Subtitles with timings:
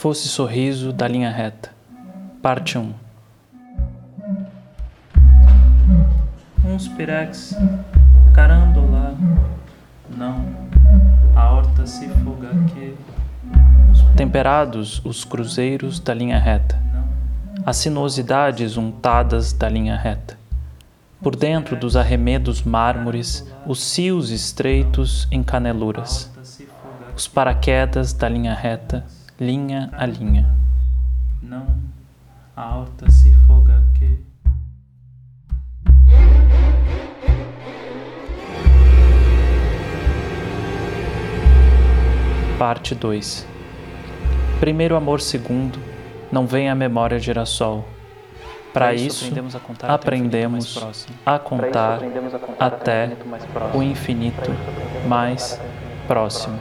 [0.00, 1.70] Fosse sorriso da linha reta.
[2.40, 2.94] Parte 1.
[6.64, 7.54] Uns pirex,
[8.32, 9.14] carandola,
[10.16, 10.46] não,
[11.36, 12.96] a horta se foga que.
[14.16, 16.80] Temperados os cruzeiros da linha reta,
[17.66, 20.38] as sinuosidades untadas da linha reta.
[21.20, 26.32] Por dentro dos arremedos mármores, os cios estreitos em caneluras,
[27.14, 29.04] os paraquedas da linha reta,
[29.40, 30.54] linha a linha.
[31.42, 31.66] Não,
[32.54, 34.20] a horta se foga que.
[42.58, 43.46] Parte 2
[44.60, 45.78] Primeiro amor segundo,
[46.30, 47.88] não vem a memória girassol.
[48.74, 50.76] Para isso, aprendemos, a contar, aprendemos
[51.24, 53.16] a contar, aprendemos a contar até
[53.74, 54.50] o infinito
[55.08, 55.58] mais
[56.06, 56.58] próximo.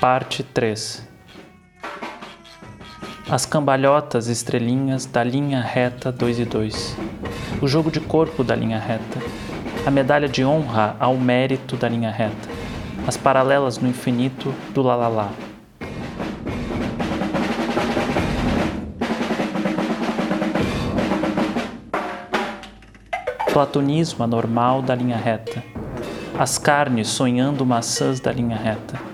[0.00, 1.06] Parte 3
[3.28, 6.96] As cambalhotas estrelinhas da linha reta 2 e 2.
[7.60, 9.20] O jogo de corpo da linha reta.
[9.84, 12.48] A medalha de honra ao mérito da linha reta.
[13.06, 15.32] As paralelas no infinito do lalala.
[23.52, 25.62] Platonismo anormal da linha reta.
[26.38, 29.09] As carnes sonhando maçãs da linha reta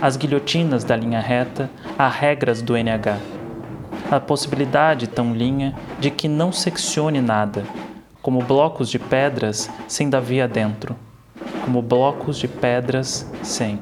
[0.00, 3.18] as guilhotinas da linha reta, as regras do NH.
[4.10, 7.64] A possibilidade tão linha de que não seccione nada,
[8.22, 10.94] como blocos de pedras sem Davi dentro,
[11.64, 13.80] como blocos de pedras sem.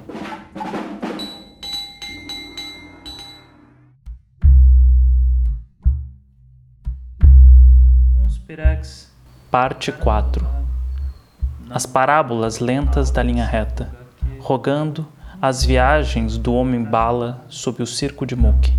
[9.51, 10.47] Parte 4
[11.71, 13.95] As parábolas lentas da linha reta,
[14.41, 15.07] rogando
[15.47, 18.73] as viagens do homem-bala sob o circo de Mook.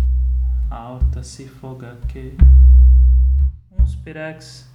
[0.68, 2.36] Alta se foga que
[3.78, 4.68] uns pirex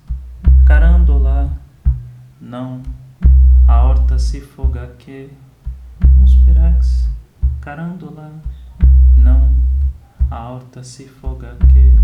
[0.66, 1.52] carandola
[2.40, 2.82] não
[3.68, 5.30] a horta se foga que
[6.18, 7.10] uns pirex
[7.60, 8.32] carandola
[9.18, 9.54] não
[10.30, 12.00] a horta se foga que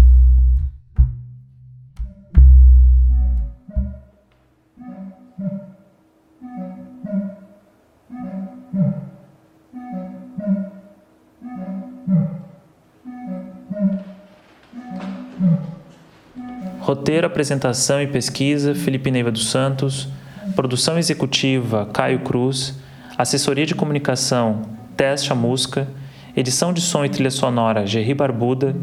[16.87, 20.07] Roteiro, apresentação e pesquisa: Felipe Neiva dos Santos.
[20.55, 22.79] Produção executiva: Caio Cruz.
[23.17, 24.61] Assessoria de comunicação:
[24.95, 25.85] Teste a Música.
[26.33, 28.73] Edição de som e trilha sonora: Gerry Barbuda.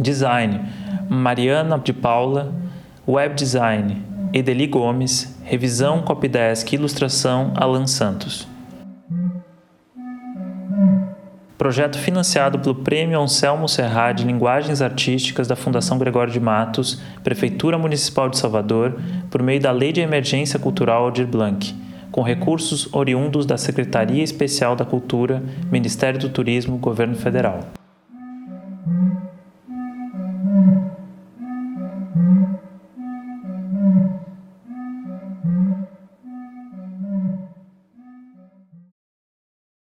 [0.00, 0.62] Design:
[1.08, 2.52] Mariana de Paula.
[3.06, 5.38] Web Design: Edeli Gomes.
[5.44, 8.48] Revisão Copydesk Ilustração: Alan Santos.
[11.58, 17.76] Projeto financiado pelo Prêmio Anselmo Serra de Linguagens Artísticas da Fundação Gregório de Matos, Prefeitura
[17.76, 18.96] Municipal de Salvador,
[19.28, 21.74] por meio da Lei de Emergência Cultural Aldir Blanc,
[22.12, 27.77] com recursos oriundos da Secretaria Especial da Cultura, Ministério do Turismo, Governo Federal.